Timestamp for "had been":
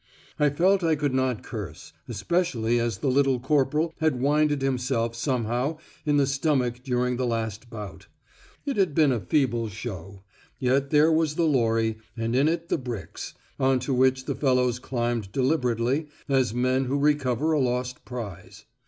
8.77-9.11